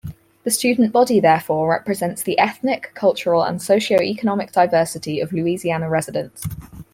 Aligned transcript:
The 0.45 0.49
student 0.49 0.91
body, 0.91 1.19
therefore, 1.19 1.69
represents 1.69 2.23
the 2.23 2.39
ethnic, 2.39 2.89
cultural, 2.95 3.43
and 3.43 3.59
socioeconomic 3.59 4.51
diversity 4.51 5.19
of 5.19 5.31
Louisiana 5.31 5.91
residents. 5.91 6.43